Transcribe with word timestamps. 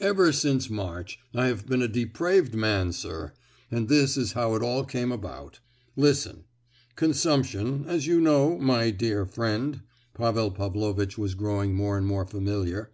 "Ever 0.00 0.32
since 0.32 0.68
March 0.68 1.20
I 1.32 1.46
have 1.46 1.64
been 1.64 1.80
a 1.80 1.86
depraved 1.86 2.56
man, 2.56 2.90
sir, 2.92 3.34
and 3.70 3.88
this 3.88 4.16
is 4.16 4.32
how 4.32 4.56
it 4.56 4.64
all 4.64 4.82
came 4.84 5.12
about. 5.12 5.60
Listen. 5.94 6.42
Consumption, 6.96 7.84
as 7.86 8.04
you 8.04 8.20
know, 8.20 8.58
my 8.58 8.90
dear 8.90 9.24
friend" 9.24 9.82
(Pavel 10.12 10.50
Pavlovitch 10.50 11.16
was 11.16 11.36
growing 11.36 11.72
more 11.76 11.96
and 11.96 12.04
more 12.04 12.26
familiar!) 12.26 12.90